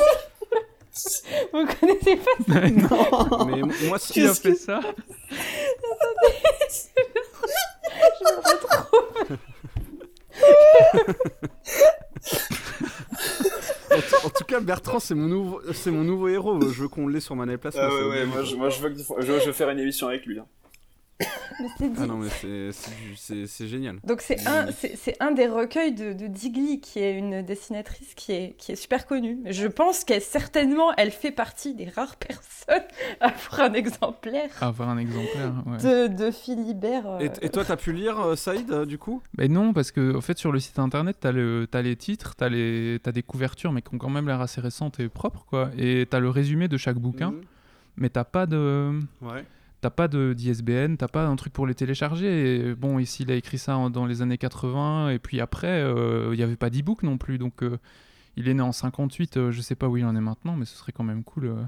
[0.90, 1.22] si-
[1.52, 2.32] vous connaissez pas
[3.46, 4.80] Mais m- moi, Qui a fait ça
[8.00, 9.88] je me retrouve
[14.24, 16.60] en, tout cas, Bertrand, c'est mon nouveau, c'est mon nouveau héros.
[16.60, 17.74] Je veux qu'on l'ait sur Mana Place.
[17.78, 20.08] Ah ouais, ouais, moi, je, moi, je veux que, je, je veux faire une émission
[20.08, 20.38] avec lui.
[20.38, 20.46] hein.
[21.20, 23.98] Dit- Ah non, mais c'est- génial.
[24.04, 28.14] Donc c'est un, c'est c'est un des recueils de, de Digli, qui est une dessinatrice
[28.14, 29.38] qui est, qui est super connue.
[29.46, 32.16] Je pense qu'elle certainement, elle fait partie des rares
[32.68, 32.84] personnes
[33.20, 35.78] à avoir un exemplaire Avoir un exemplaire, ouais.
[35.78, 37.06] de, de Philibert.
[37.06, 39.20] euh, Et, et toi, t'as pu lire euh, Saïd, euh, du coup?
[39.36, 42.34] Mais non, parce que en fait, sur le site internet, t'as le, t'as les titres,
[42.36, 45.44] t'as les, t'as des couvertures, mais qui ont quand même l'air assez récentes et propres,
[45.46, 45.70] quoi.
[45.76, 47.40] Et t'as le résumé de chaque bouquin, Mhm.
[47.96, 49.44] mais t'as pas de, Ouais.
[49.80, 52.74] T'as pas de d'ISBN, t'as pas un truc pour les télécharger.
[52.76, 56.38] Bon, ici, il a écrit ça dans les années 80, et puis après, euh, il
[56.40, 57.78] y avait pas d'e-book non plus, donc euh,
[58.36, 59.36] il est né en 58.
[59.36, 61.46] euh, je sais pas où il en est maintenant, mais ce serait quand même cool.
[61.46, 61.62] euh.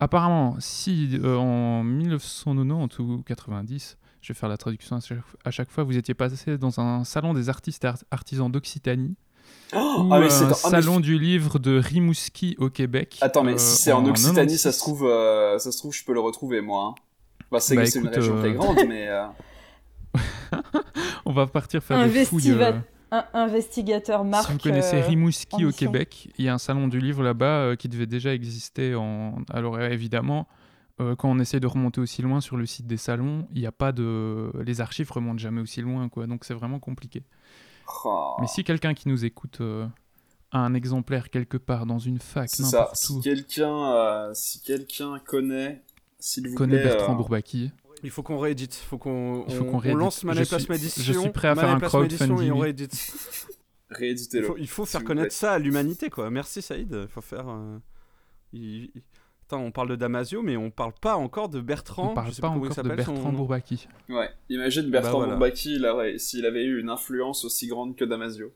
[0.00, 4.98] Apparemment, si en 1990 ou 90, je vais faire la traduction
[5.44, 9.14] à chaque, fois, vous étiez passé dans un salon des artistes et art- artisans d'Occitanie,
[9.74, 12.70] Oh, ou ah, mais c'est un dans- ah, mais salon du livre de Rimouski au
[12.70, 13.18] Québec.
[13.20, 14.60] Attends, mais euh, si c'est en, Occitanie, 96.
[14.60, 16.94] ça se trouve, euh, ça se trouve, je peux le retrouver moi.
[16.96, 17.02] hein.
[17.50, 19.26] Bah, c'est Bah, c'est une région euh, très grande, mais euh,
[21.24, 22.50] On va partir faire des fouilles.
[22.52, 22.72] Euh,
[23.12, 24.46] un investigateur Marc.
[24.46, 25.70] si vous connaissez euh, Rimouski au.
[25.70, 29.38] Québec, il y a un salon du livre là-bas euh, qui devait déjà exister en.
[29.48, 30.48] Alors euh, évidemment,
[31.00, 33.66] euh, quand on essaie de remonter aussi loin sur le site des salons, il n'y
[33.66, 34.50] a pas de.
[34.64, 36.26] Les archives remontent jamais aussi loin, quoi.
[36.26, 37.22] Donc c'est vraiment compliqué.
[38.04, 39.86] Oh, Mais si quelqu'un qui nous écoute euh,
[40.52, 42.78] a un exemplaire quelque part dans une fac, c'est ça.
[42.78, 45.82] n'importe Si quelqu'un, euh, si quelqu'un connaît,
[46.18, 47.70] s'il vous connaît plaît, Bertrand euh, Bourbaki,
[48.02, 48.74] Il faut qu'on réédite.
[48.74, 51.02] faut qu'on Il faut on- qu'on on lance Mana Je Place suis- Médition.
[51.02, 52.52] je suis prêt à faire un Médition et on crowdfunding.
[52.62, 52.92] réédite.
[53.90, 54.46] Il rééditez-le.
[54.46, 55.36] faut, il faut faire connaître plaît.
[55.36, 56.28] ça à l'humanité, quoi.
[56.28, 56.92] Merci Saïd.
[57.02, 57.48] Il faut faire.
[57.48, 57.78] euh,
[58.52, 58.90] il-
[59.48, 62.10] Attends, on parle de Damasio, mais on parle pas encore de Bertrand.
[62.10, 63.32] on parle je sais pas il encore de son Bertrand.
[63.32, 63.86] Bourbaki.
[64.08, 64.28] Ouais.
[64.48, 65.32] Imagine Bertrand Bah, voilà.
[65.34, 68.52] Bourbaki, il aurait- s'il avait eu une influence aussi grande que Damasio.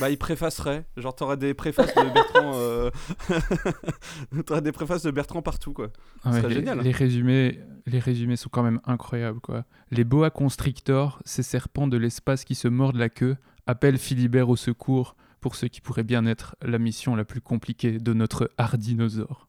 [0.00, 0.86] Bah, il préfacerait.
[0.96, 2.52] Genre, t'aurais des préfaces de Bertrand.
[2.54, 2.90] euh,
[4.46, 5.88] t'aurais des préfaces de Bertrand partout, quoi.
[6.24, 6.80] Ah ouais, les, génial.
[6.80, 9.40] les résumés, les résumés sont quand même incroyables.
[9.40, 9.64] Quoi.
[9.90, 14.56] Les boa constrictors, ces serpents de l'espace qui se mordent la queue, appellent Philibert au
[14.56, 19.47] secours pour ce qui pourrait bien être la mission la plus compliquée de notre hardinosaure.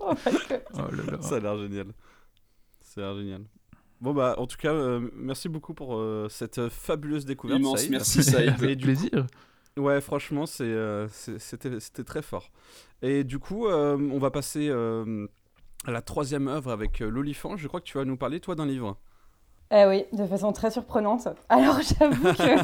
[0.00, 0.14] Oh.
[0.74, 1.22] Oh là là.
[1.22, 1.86] Ça a l'air génial.
[2.80, 3.42] Ça a l'air génial.
[4.00, 7.60] Bon, bah, en tout cas, euh, merci beaucoup pour euh, cette euh, fabuleuse découverte.
[7.60, 7.90] Immense Saïd.
[7.92, 8.20] merci.
[8.36, 9.26] Et Avec du plaisir.
[9.76, 12.50] Ouais, franchement, c'est, euh, c'était, c'était très fort.
[13.00, 15.26] Et du coup, euh, on va passer euh,
[15.86, 17.56] à la troisième œuvre avec euh, l'olifant.
[17.56, 18.98] Je crois que tu vas nous parler, toi, d'un livre.
[19.70, 21.28] Eh oui, de façon très surprenante.
[21.48, 22.58] Alors j'avoue que,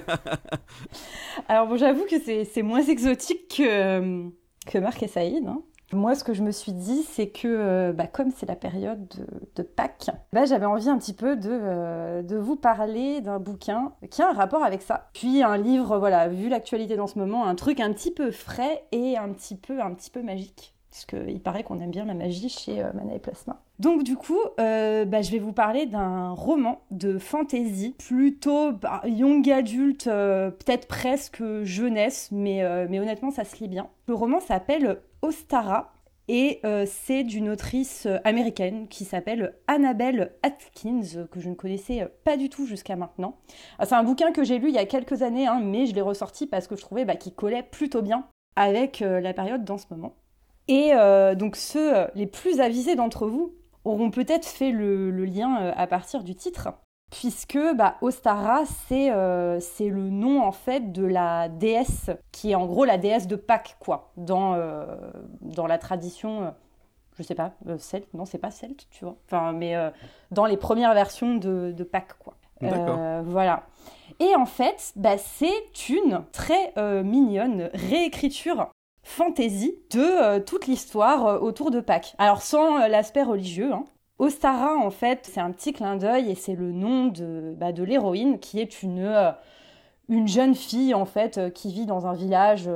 [1.48, 4.28] alors bon, j'avoue que c'est c'est moins exotique que euh,
[4.68, 5.46] que Marc et Saïd.
[5.46, 5.62] hein.
[5.92, 9.08] Moi, ce que je me suis dit, c'est que euh, bah, comme c'est la période
[9.56, 13.94] de, Pâques, bah, j'avais envie un petit peu de, euh, de vous parler d'un bouquin
[14.10, 15.08] qui a un rapport avec ça.
[15.14, 18.84] Puis un livre, voilà, vu l'actualité dans ce moment, un truc un petit peu frais
[18.92, 20.74] et un petit peu, un petit peu magique.
[20.90, 23.62] Parce qu'il paraît qu'on aime bien la magie chez euh, Mana et Plasma.
[23.78, 29.02] Donc du coup, euh, bah, je vais vous parler d'un roman de fantasy, plutôt bah,
[29.06, 33.88] young adulte, euh, peut-être presque jeunesse, mais, euh, mais honnêtement ça se lit bien.
[34.08, 35.92] Le roman s'appelle Ostara
[36.30, 42.50] et c'est d'une autrice américaine qui s'appelle Annabelle Atkins, que je ne connaissais pas du
[42.50, 43.36] tout jusqu'à maintenant.
[43.78, 45.94] Ah, c'est un bouquin que j'ai lu il y a quelques années, hein, mais je
[45.94, 49.78] l'ai ressorti parce que je trouvais bah, qu'il collait plutôt bien avec la période dans
[49.78, 50.16] ce moment.
[50.66, 50.92] Et
[51.34, 55.86] donc ceux les plus avisés d'entre vous auront peut-être fait le, le lien euh, à
[55.86, 56.68] partir du titre,
[57.10, 62.54] puisque bah, Ostara, c'est euh, c'est le nom en fait de la déesse, qui est
[62.54, 64.84] en gros la déesse de Pâques, quoi, dans, euh,
[65.40, 66.54] dans la tradition,
[67.16, 69.74] je sais pas, celte, non, c'est pas celte, tu vois, enfin, mais
[70.30, 72.34] dans les premières versions de, de Pâques, quoi.
[72.62, 73.64] Euh, voilà.
[74.20, 78.70] Et en fait, bah, c'est une très euh, mignonne réécriture
[79.08, 82.14] fantasy de euh, toute l'histoire euh, autour de Pâques.
[82.18, 83.72] Alors sans euh, l'aspect religieux.
[83.72, 83.84] Hein.
[84.18, 87.82] Ostara, en fait, c'est un petit clin d'œil et c'est le nom de, bah, de
[87.82, 89.30] l'héroïne qui est une, euh,
[90.08, 92.68] une jeune fille en fait qui vit dans un village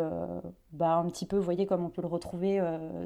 [0.73, 2.61] bah, un petit peu, vous voyez, comme on peut le retrouver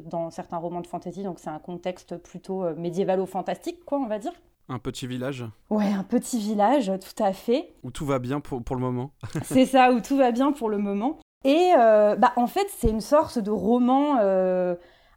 [0.04, 1.22] dans certains romans de fantasy.
[1.22, 4.32] Donc c'est un contexte plutôt médiévalo-fantastique, quoi, on va dire.
[4.68, 7.72] Un petit village Ouais, un petit village, tout à fait.
[7.84, 9.12] Où tout va bien pour, pour le moment.
[9.44, 11.20] c'est ça, où tout va bien pour le moment.
[11.44, 14.16] Et bah, en fait, c'est une sorte de roman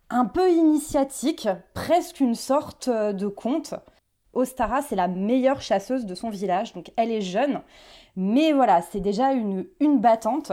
[0.10, 3.73] un peu initiatique, presque une sorte de conte.
[4.34, 7.62] Ostara, c'est la meilleure chasseuse de son village, donc elle est jeune,
[8.15, 10.51] mais voilà, c'est déjà une, une battante.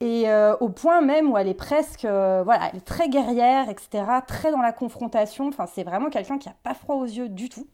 [0.00, 3.68] Et euh, au point même où elle est presque, euh, voilà, elle est très guerrière,
[3.68, 7.28] etc., très dans la confrontation, enfin c'est vraiment quelqu'un qui n'a pas froid aux yeux
[7.28, 7.66] du tout.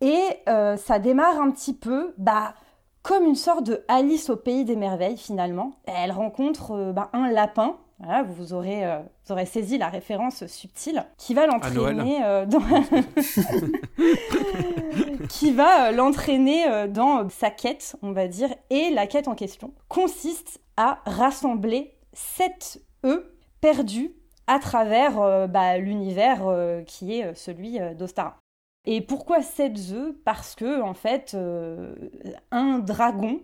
[0.00, 2.54] Et euh, ça démarre un petit peu, bah,
[3.04, 5.74] comme une sorte de Alice au pays des merveilles finalement.
[5.86, 11.04] Elle rencontre bah, un lapin voilà, vous aurez, euh, vous aurez saisi la référence subtile
[11.16, 12.60] qui va l'entraîner euh, dans
[15.28, 18.48] qui va euh, l'entraîner dans sa quête, on va dire.
[18.70, 23.24] Et la quête en question consiste à rassembler sept œufs
[23.60, 24.12] perdus
[24.46, 26.42] à travers bah, l'univers
[26.86, 28.36] qui est celui d'Ostara.
[28.86, 31.36] Et pourquoi sept œufs Parce que en fait,
[32.50, 33.40] un dragon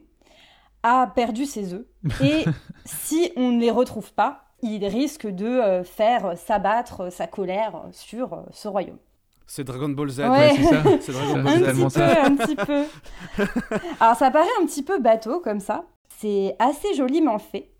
[0.82, 1.84] a perdu ses œufs.
[2.22, 2.44] Et
[2.84, 8.34] si on ne les retrouve pas, il risque de euh, faire s'abattre sa colère sur
[8.34, 8.98] euh, ce royaume.
[9.46, 10.52] C'est Dragon Ball Z, ouais.
[10.56, 10.82] c'est ça.
[11.00, 11.84] C'est Dragon Ball un Z.
[11.84, 12.84] Petit peu, un petit peu.
[14.00, 15.84] Alors ça paraît un petit peu bateau comme ça.
[16.18, 17.72] C'est assez joliment fait.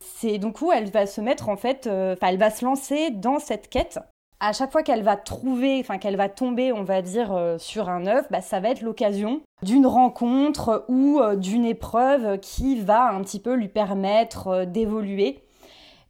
[0.00, 3.10] C'est donc où elle va se mettre en fait, euh, enfin elle va se lancer
[3.10, 4.00] dans cette quête
[4.42, 7.88] à chaque fois qu'elle va trouver, enfin qu'elle va tomber, on va dire, euh, sur
[7.88, 13.12] un œuf, bah, ça va être l'occasion d'une rencontre ou euh, d'une épreuve qui va
[13.12, 15.44] un petit peu lui permettre euh, d'évoluer.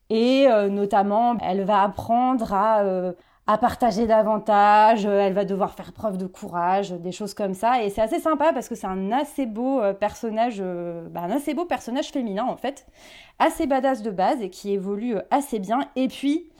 [0.08, 6.90] Et notamment, elle va apprendre à, partager davantage, elle va devoir faire preuve de courage,
[6.90, 7.82] des choses comme ça.
[7.82, 10.62] Et c'est assez sympa parce que c'est un assez beau personnage,
[11.10, 12.86] bah, un assez beau personnage féminin en fait,
[13.38, 15.80] assez badass de base et qui évolue assez bien.
[15.96, 16.51] Et puis,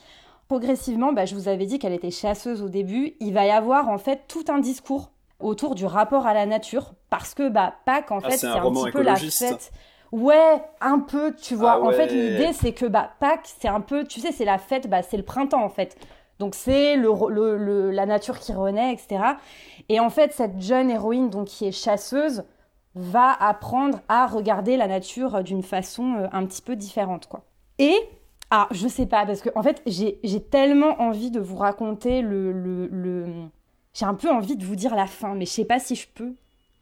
[0.53, 3.89] progressivement, bah, je vous avais dit qu'elle était chasseuse au début, il va y avoir
[3.89, 5.11] en fait tout un discours
[5.41, 8.71] autour du rapport à la nature, parce que bah, Pâques, en ah, fait, c'est un,
[8.71, 9.73] petit peu la fête.
[10.13, 11.79] Ouais, un peu, tu vois.
[11.79, 14.59] Ah en fait, l'idée, c'est que bah, Pâques, c'est un peu, tu sais, c'est la
[14.59, 15.97] fête, bah, c'est le printemps, en fait.
[16.39, 19.25] Donc, c'est le, le, la nature qui renaît, etc.
[19.89, 22.45] Et en fait, cette jeune héroïne, donc, qui est chasseuse,
[22.95, 27.43] va apprendre à regarder la nature d'une façon euh, un petit peu différente, quoi.
[27.79, 27.97] Et
[28.55, 32.53] ah, je sais pas, parce que en fait, j'ai tellement envie de vous raconter le.
[32.53, 33.27] le,
[33.95, 36.07] J'ai un peu envie de vous dire la fin, mais je sais pas si je
[36.07, 36.35] peux.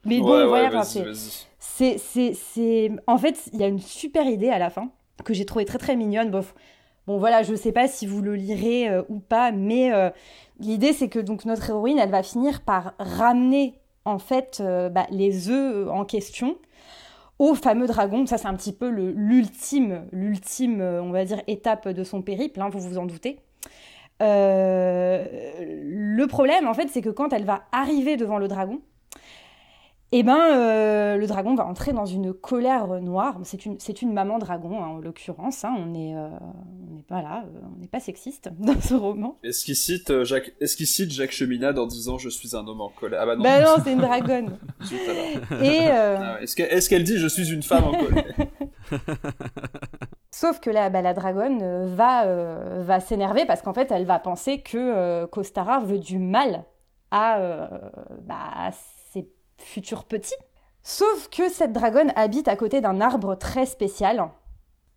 [0.03, 1.97] Mais bon, voilà, c'est.
[1.97, 2.91] C'est.
[3.07, 4.89] En fait, il y a une super idée à la fin
[5.23, 6.29] que j'ai trouvé très très mignonne.
[6.29, 6.53] Bof.
[7.07, 10.09] Bon, voilà, je sais pas si vous le lirez euh, ou pas, mais euh,
[10.59, 15.07] l'idée c'est que donc notre héroïne, elle va finir par ramener en fait euh, bah,
[15.09, 16.57] les œufs en question
[17.41, 18.27] au fameux dragon.
[18.27, 22.61] Ça, c'est un petit peu l'ultime, l'ultime, euh, on va dire, étape de son périple,
[22.61, 23.39] hein, vous vous en doutez.
[24.21, 25.25] Euh,
[25.59, 28.79] le problème, en fait, c'est que quand elle va arriver devant le dragon,
[30.13, 33.39] eh ben, euh, le dragon va entrer dans une colère noire.
[33.43, 35.63] C'est une, c'est une maman dragon, hein, en l'occurrence.
[35.63, 35.73] Hein.
[35.77, 36.27] On n'est euh,
[36.97, 39.37] on pas là, euh, on n'est pas sexiste dans ce roman.
[39.41, 42.81] Est-ce qu'il cite Jacques, est-ce qu'il cite Jacques Cheminade en disant je suis un homme
[42.81, 43.43] en colère Ah bah non.
[43.43, 44.57] Bah non, c'est une dragonne.
[45.61, 48.25] Et ah est-ce, est-ce qu'elle dit je suis une femme en colère
[50.31, 52.25] Sauf que là, bah, la dragonne va,
[52.81, 56.65] va s'énerver parce qu'en fait, elle va penser que Costara veut du mal
[57.11, 57.69] à,
[58.21, 58.71] bah,
[59.61, 60.35] futur petit.
[60.83, 64.29] Sauf que cette dragonne habite à côté d'un arbre très spécial.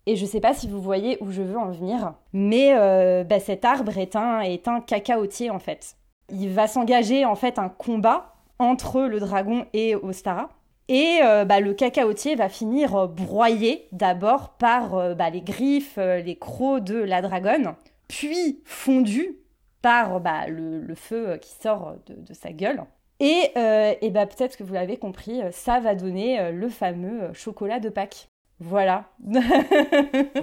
[0.07, 3.39] Et je sais pas si vous voyez où je veux en venir, mais euh, bah,
[3.39, 5.95] cet arbre est un, cacaotier en fait.
[6.29, 10.49] Il va s'engager en fait un combat entre le dragon et Ostara.
[10.87, 16.37] Et euh, bah, le cacaotier va finir broyé d'abord par euh, bah, les griffes, les
[16.37, 17.73] crocs de la dragonne,
[18.07, 19.39] puis fondu
[19.81, 22.85] par le, feu qui sort de sa gueule.
[23.19, 26.67] Et, euh, et bah, peut-être que vous l'avez compris, euh, ça va donner euh, le
[26.67, 28.29] fameux chocolat de Pâques.
[28.59, 29.05] Voilà.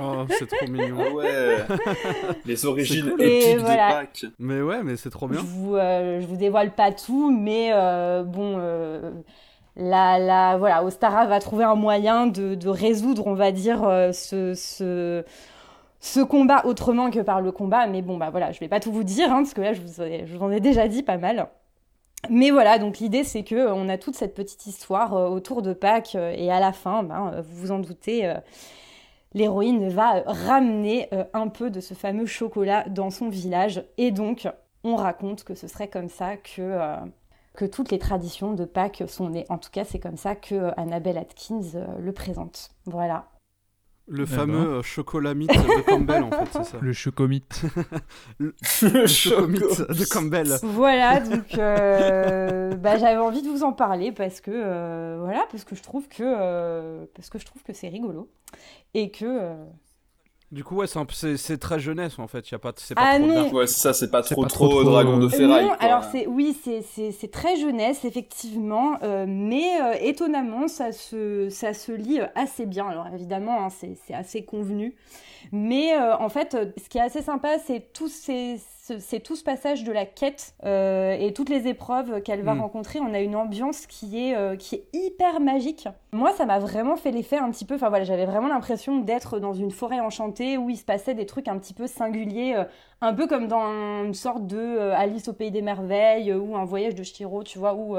[0.01, 0.97] oh, c'est trop mignon.
[0.99, 1.57] Ah ouais.
[2.47, 4.27] Les origines épiques de Pâques.
[4.39, 5.41] Mais ouais, mais c'est trop bien.
[5.41, 7.71] Je vous, je vous dévoile pas tout, mais
[8.25, 8.59] bon,
[9.77, 13.81] la, la, voilà, Ostara va trouver un moyen de, de résoudre, on va dire,
[14.13, 15.25] ce, ce,
[16.01, 17.87] ce, combat autrement que par le combat.
[17.87, 19.81] Mais bon, bah voilà, je vais pas tout vous dire, hein, parce que là, je
[19.81, 21.49] vous, je vous en ai déjà dit pas mal.
[22.31, 25.61] Mais voilà, donc l'idée c'est que euh, on a toute cette petite histoire euh, autour
[25.61, 28.33] de Pâques euh, et à la fin, ben, vous vous en doutez,
[29.35, 34.49] l'héroïne va ramener un peu de ce fameux chocolat dans son village et donc
[34.85, 36.79] on raconte que ce serait comme ça que
[37.55, 39.45] que toutes les traditions de Pâques sont nées.
[39.49, 41.61] En tout cas, c'est comme ça que Annabelle Atkins
[41.99, 42.71] le présente.
[42.87, 43.32] Voilà.
[44.09, 46.79] Le fameux euh, chocolat mythe de Campbell, en fait, c'est ça.
[46.83, 47.63] Le chocomite.
[48.39, 50.49] le, le chocomite de Campbell.
[50.63, 55.65] Voilà, donc euh, bah, j'avais envie de vous en parler parce que euh, voilà, parce
[55.65, 58.29] que je trouve que parce que je trouve que c'est rigolo
[58.95, 59.55] et que
[60.53, 62.51] du coup, ouais, c'est très jeunesse en fait.
[62.51, 63.51] Y a pas, pas ah trop non.
[63.53, 65.65] Ouais, ça, c'est pas, trop, trop, dragon de ferraille.
[65.65, 71.73] Non, alors c'est oui, c'est très jeunesse effectivement, euh, mais euh, étonnamment, ça se ça
[71.73, 72.87] se lit euh, assez bien.
[72.87, 74.95] Alors évidemment, hein, c'est assez convenu,
[75.53, 78.61] mais en fait, ce qui est assez sympa, c'est tous ces
[78.99, 82.61] c'est tout ce passage de la quête euh, et toutes les épreuves qu'elle va mm.
[82.61, 83.01] rencontrer.
[83.01, 85.89] On a une ambiance qui est, euh, qui est hyper magique.
[86.13, 87.75] Moi, ça m'a vraiment fait l'effet un petit peu.
[87.75, 91.27] Enfin voilà, j'avais vraiment l'impression d'être dans une forêt enchantée où il se passait des
[91.27, 92.65] trucs un petit peu singuliers, euh,
[93.01, 96.95] un peu comme dans une sorte de Alice au pays des merveilles ou un voyage
[96.95, 97.97] de Chiro, tu vois, où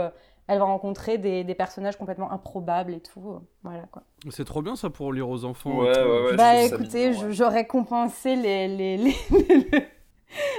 [0.48, 3.40] elle va rencontrer des, des, personnages complètement improbables et tout.
[3.64, 4.04] Voilà quoi.
[4.30, 5.80] C'est trop bien ça pour lire aux enfants.
[5.80, 9.16] Ouais, ouais, ouais, bah écoutez, j'aurais compensé les, les, les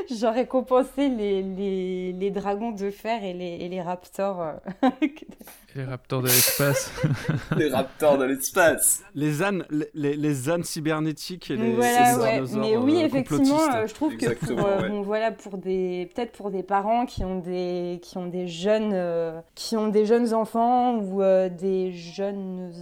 [0.11, 4.40] J'aurais compensé les, les, les, dragons de fer et les, et les raptors.
[4.40, 4.90] Euh,
[5.75, 6.93] les raptors de l'espace.
[7.57, 9.05] les raptors de l'espace.
[9.14, 9.64] Les ânes,
[9.95, 12.43] les, les, ânes cybernétiques et les, voilà, ouais.
[12.57, 14.57] Mais oui, euh, effectivement, euh, je trouve que pour,
[14.88, 19.43] bon, voilà, pour des, peut-être pour des parents qui ont des, qui ont des jeunes,
[19.55, 22.73] qui ont des jeunes enfants ou des jeunes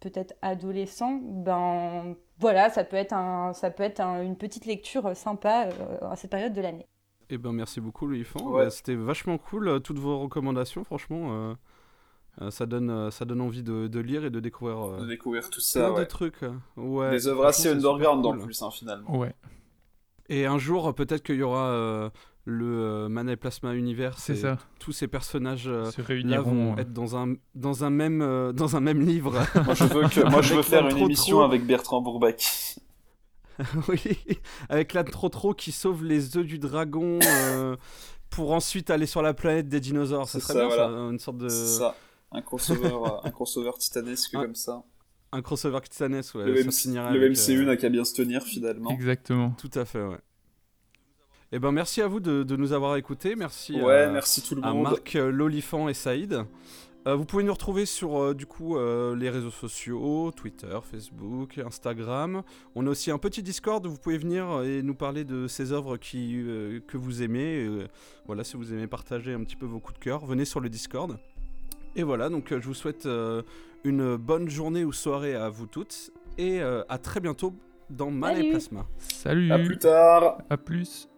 [0.00, 5.68] peut-être adolescents, ben voilà, ça peut être, un, ça peut être une petite lecture sympa
[5.68, 6.86] euh, à cette période de l'année.
[7.30, 8.68] Eh ben merci beaucoup Louis ouais.
[8.70, 11.54] C'était vachement cool, euh, toutes vos recommandations, franchement.
[12.40, 15.92] Euh, ça, donne, ça donne envie de, lire et de découvrir, de découvrir tout ça.
[15.92, 16.00] Ouais.
[16.00, 16.40] des trucs.
[16.76, 19.16] Ouais, des œuvres assez underground en plus, hein, finalement.
[19.16, 19.32] Ouais.
[20.28, 22.10] Et un jour, peut-être qu'il y aura
[22.44, 24.18] le euh, Mana et Plasma Univers.
[24.18, 24.58] C'est ça.
[24.78, 28.76] Tous ces personnages euh, Se là vont être dans un, dans un, même, euh, dans
[28.76, 29.32] un même livre.
[29.64, 32.76] moi, je veux, que, moi, je veux faire une émission avec Bertrand Bourbac.
[33.88, 34.18] oui,
[34.68, 37.20] avec la trop trop qui sauve les œufs du dragon
[38.28, 40.28] pour ensuite aller sur la planète des dinosaures.
[40.28, 41.48] C'est très bien, ça, une sorte de.
[41.48, 41.94] ça,
[42.32, 44.82] un crossover, un crossover titanesque comme ça.
[45.30, 46.44] Un crossover titanesque, ouais.
[46.44, 48.90] Le, le MCU n'a qu'à bien se tenir finalement.
[48.90, 49.50] Exactement.
[49.52, 50.18] Tout à fait, ouais.
[51.56, 53.36] Eh ben, merci à vous de, de nous avoir écoutés.
[53.36, 54.82] Merci, ouais, merci tout le à monde.
[54.82, 56.44] Marc, euh, Lolifant et Saïd.
[57.06, 62.42] Euh, vous pouvez nous retrouver sur euh, du coup les réseaux sociaux, Twitter, Facebook, Instagram.
[62.74, 65.70] On a aussi un petit Discord où vous pouvez venir et nous parler de ces
[65.70, 66.44] œuvres qui,
[66.88, 67.86] que vous aimez.
[68.26, 70.68] voilà, si vous aimez partager un petit peu vos coups de cœur, venez sur le
[70.68, 71.16] Discord.
[71.94, 73.08] Et voilà, donc je vous souhaite
[73.84, 77.54] une bonne journée ou soirée à vous toutes et à très bientôt
[77.90, 78.88] dans Mana Plasma.
[78.98, 79.52] Salut.
[79.52, 80.38] À plus tard.
[80.50, 81.08] À plus.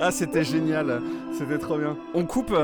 [0.00, 1.02] Ah, c'était génial.
[1.32, 1.96] C'était trop bien.
[2.14, 2.54] On coupe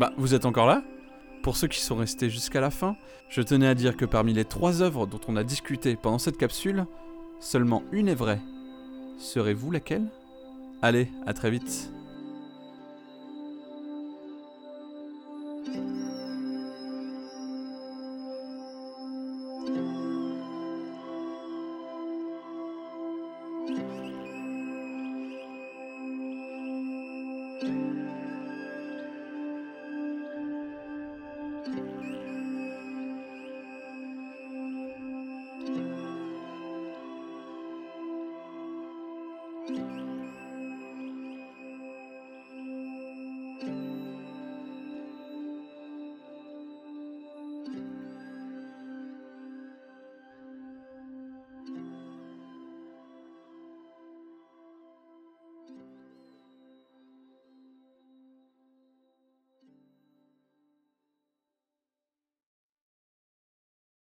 [0.00, 0.82] Bah, vous êtes encore là?
[1.42, 2.96] Pour ceux qui sont restés jusqu'à la fin,
[3.28, 6.38] je tenais à dire que parmi les trois œuvres dont on a discuté pendant cette
[6.38, 6.86] capsule,
[7.38, 8.40] seulement une est vraie.
[9.18, 10.06] Serez-vous laquelle?
[10.80, 11.92] Allez, à très vite.